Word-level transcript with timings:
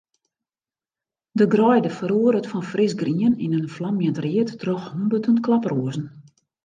De 1.39 1.45
greide 1.53 1.91
feroaret 1.99 2.49
fan 2.51 2.63
frisgrien 2.71 3.33
yn 3.45 3.57
in 3.59 3.73
flamjend 3.75 4.19
read 4.25 4.49
troch 4.61 4.85
hûnderten 4.93 5.37
klaproazen. 5.45 6.05